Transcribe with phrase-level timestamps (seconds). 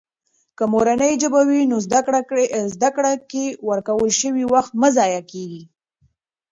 [0.57, 1.77] که مورنۍ ژبه وي، نو
[2.75, 5.63] زده کړې کې ورکړل شوي وخت مه ضایع کېږي.